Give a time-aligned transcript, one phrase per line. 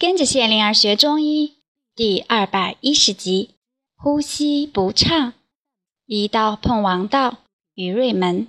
[0.00, 1.58] 跟着谢灵儿学中医
[1.94, 3.50] 第二百一十集：
[3.94, 5.34] 呼吸不畅。
[6.06, 7.40] 一道碰王道，
[7.74, 8.48] 于瑞门。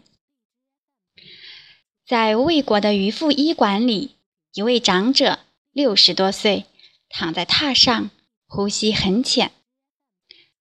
[2.07, 4.11] 在魏国的渔父医馆里，
[4.53, 5.39] 一位长者，
[5.73, 6.67] 六十多岁，
[7.09, 8.09] 躺在榻上，
[8.47, 9.51] 呼吸很浅。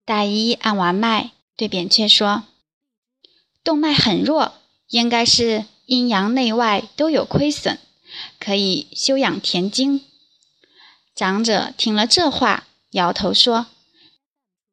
[0.04, 2.42] 大医按完脉，对扁鹊说
[3.62, 4.54] ：“动脉很弱，
[4.88, 7.78] 应该是阴阳内外都有亏损，
[8.40, 10.04] 可以休养填精。”
[11.20, 13.66] 长者听了这话，摇头说：“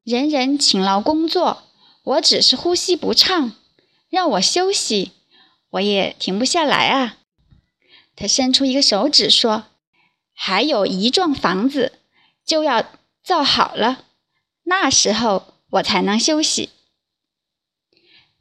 [0.06, 1.64] 人人勤劳工作，
[2.04, 3.52] 我只是呼吸不畅，
[4.08, 5.12] 让我休息，
[5.72, 7.18] 我也停不下来啊。”
[8.16, 9.66] 他伸出一个手指说
[10.34, 12.00] ：“还有一幢房子
[12.46, 12.86] 就要
[13.22, 14.06] 造好了，
[14.64, 16.70] 那时候我才能休息。”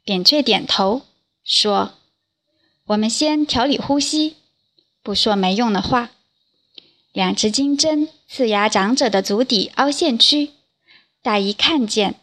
[0.05, 1.01] 扁鹊点头
[1.43, 1.95] 说
[2.87, 4.37] ：“我们先调理呼吸，
[5.03, 6.11] 不说没用的话。”
[7.17, 10.51] 两支金针刺压长者的足底凹陷区，
[11.23, 12.13] 大医看见，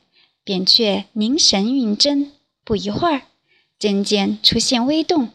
[0.45, 2.31] 扁鹊凝神运针，
[2.63, 3.23] 不一会儿，
[3.77, 5.31] 针尖出现微动，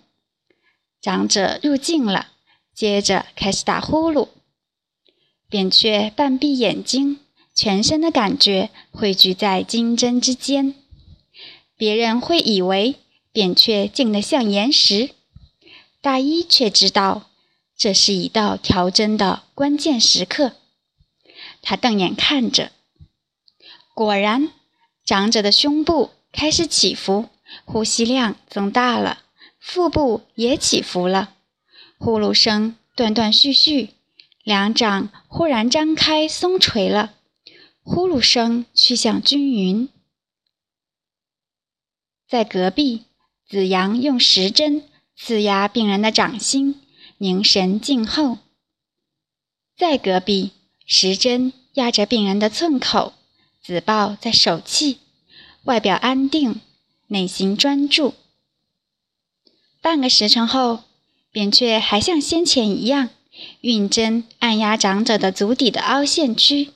[1.01, 2.27] 长者入静了，
[2.73, 4.29] 接着开始打呼噜。
[5.49, 7.19] 扁鹊半闭眼睛，
[7.53, 10.73] 全身的感觉汇聚在金针之间，
[11.75, 12.95] 别人会以为
[13.33, 15.09] 扁鹊静得像岩石，
[15.99, 17.28] 大医却知道。
[17.79, 20.51] 这是一道调针的关键时刻，
[21.61, 22.73] 他瞪眼看着，
[23.95, 24.49] 果然，
[25.05, 27.29] 长者的胸部开始起伏，
[27.63, 29.23] 呼吸量增大了，
[29.61, 31.35] 腹部也起伏了，
[31.97, 33.91] 呼噜声断断续续，
[34.43, 37.13] 两掌忽然张开松垂了，
[37.81, 39.87] 呼噜声趋向均匀。
[42.27, 43.05] 在隔壁，
[43.47, 44.83] 子阳用时针
[45.15, 46.81] 刺压病人的掌心。
[47.21, 48.37] 凝神静候，
[49.75, 50.51] 在隔壁，
[50.85, 53.11] 时针压着病人的寸口，
[53.61, 54.99] 子豹在手气，
[55.63, 56.61] 外表安定，
[57.07, 58.13] 内心专注。
[59.81, 60.83] 半个时辰后，
[61.29, 63.09] 扁鹊还像先前一样，
[63.59, 66.69] 运针按压长者的足底的凹陷区。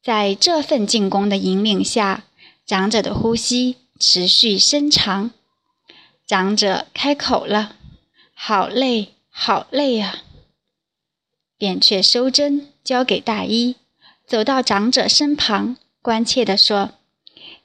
[0.00, 2.22] 在这份进攻的引领下，
[2.64, 5.32] 长者的呼吸持续深长。
[6.24, 7.74] 长者开口了
[8.32, 10.22] ：“好累。”好累啊！
[11.58, 13.74] 扁鹊收针，交给大医，
[14.24, 16.92] 走到长者身旁，关切地说：“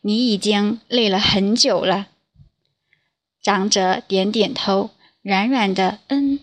[0.01, 2.07] 你已经累了很久了。”
[3.43, 4.89] 长者点点头，
[5.21, 6.39] 软软的“嗯”，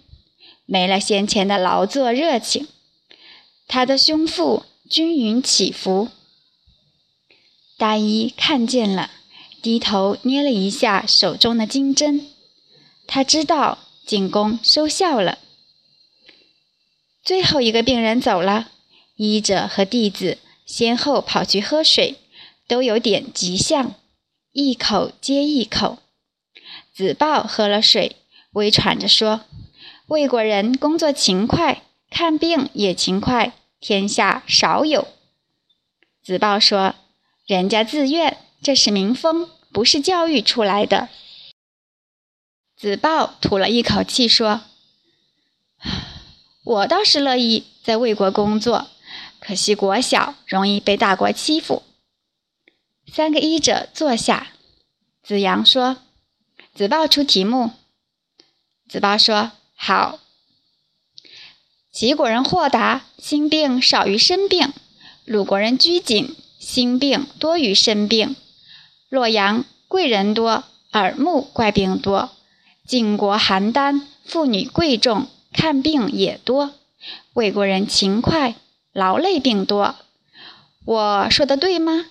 [0.64, 2.68] 没了先前的劳作热情。
[3.66, 6.08] 他的胸腹均匀起伏。
[7.76, 9.10] 大医看见了，
[9.60, 12.28] 低头捏了一下手中的金针，
[13.08, 13.80] 他知道。
[14.06, 15.38] 进宫收效了。
[17.24, 18.70] 最后一个病人走了，
[19.16, 22.16] 医者和弟子先后跑去喝水，
[22.68, 23.94] 都有点急相，
[24.52, 25.98] 一口接一口。
[26.94, 28.14] 子豹喝了水，
[28.52, 29.40] 微喘着说
[30.06, 35.08] ：“魏国人工作勤快，看病也勤快，天下少有。”
[36.22, 36.94] 子豹说
[37.44, 41.08] ：“人家自愿，这是民风，不是教育出来的。”
[42.76, 44.60] 子豹吐了一口气说
[46.62, 48.88] ：“我倒是乐意在魏国工作，
[49.40, 51.84] 可惜国小，容易被大国欺负。”
[53.10, 54.48] 三个医者坐下。
[55.22, 55.96] 子阳说
[56.74, 57.70] ：“子豹出题目。”
[58.86, 60.20] 子豹说：“好。”
[61.90, 64.68] 齐国人豁达，心病少于身病；
[65.24, 68.36] 鲁国人拘谨，心病多于身病。
[69.08, 72.35] 洛阳贵人多，耳目怪病多。
[72.86, 76.70] 晋国邯郸妇女贵重，看病也多；
[77.32, 78.54] 魏国人勤快，
[78.92, 79.96] 劳累病多。
[80.84, 82.06] 我说的对吗？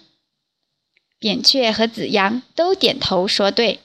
[1.17, 3.79] 扁鹊和子阳都点头说对。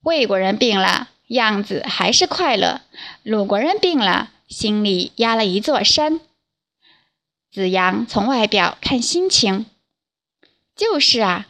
[0.00, 2.80] 魏国人病了，样子还是快乐；
[3.22, 6.20] 鲁国人病了，心里压了一座山。
[7.52, 9.66] 子阳从外表看心情，
[10.74, 11.46] 就是啊，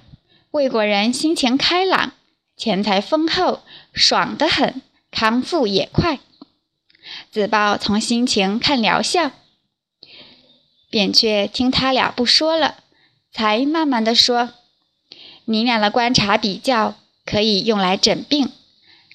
[0.50, 2.12] 魏国人心情开朗。
[2.58, 3.62] 钱财丰厚，
[3.92, 4.82] 爽得很，
[5.12, 6.18] 康复也快。
[7.30, 9.30] 子豹从心情看疗效，
[10.90, 12.78] 扁鹊听他俩不说了，
[13.32, 14.54] 才慢慢的说
[15.46, 18.50] ：“你俩的观察比较可以用来诊病，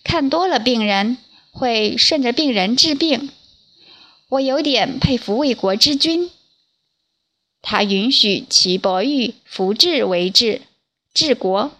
[0.06, 1.18] 看多了病人
[1.52, 3.30] 会顺着病人治病。
[4.30, 6.32] 我有点佩服魏国之君，
[7.62, 10.62] 他允许齐伯玉扶治为治，
[11.14, 11.74] 治国。”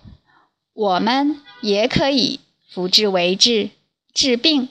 [0.74, 3.70] 我们也可以扶治为治，
[4.14, 4.70] 治病、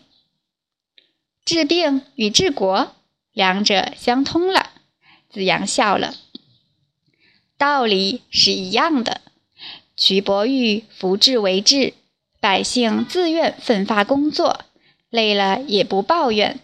[1.45, 2.95] 治病与治国
[3.33, 4.71] 两者相通了。
[5.31, 6.15] 子阳笑了，
[7.57, 9.21] 道理是一样的。
[9.97, 11.95] 瞿伯玉扶志为治，
[12.41, 14.65] 百姓自愿奋发工作，
[15.09, 16.59] 累了也不抱怨。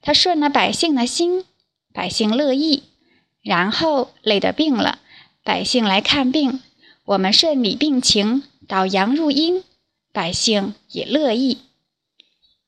[0.00, 1.44] 他顺了百姓的心，
[1.92, 2.84] 百姓乐意。
[3.42, 5.00] 然后累得病了，
[5.42, 6.62] 百姓来看病，
[7.04, 9.62] 我们顺理病情，导阳入阴，
[10.12, 11.62] 百姓也乐意。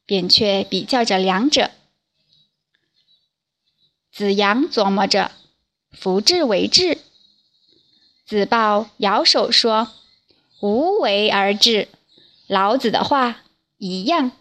[0.07, 1.71] 扁鹊比较着两者，
[4.11, 5.33] 子阳琢磨着。
[5.91, 6.99] 扶志为治，
[8.25, 9.91] 子豹摇手说
[10.61, 11.89] ：“无为而治。”
[12.47, 13.43] 老子的话
[13.79, 14.33] 一样。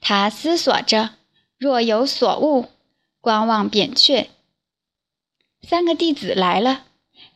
[0.00, 1.10] 他思索着，
[1.58, 2.68] 若有所悟，
[3.20, 4.30] 观望扁鹊。
[5.62, 6.86] 三个弟子来了，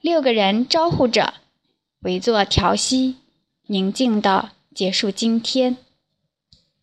[0.01, 1.35] 六个人招呼着，
[2.03, 3.17] 围坐调息，
[3.67, 5.77] 宁静地结束今天。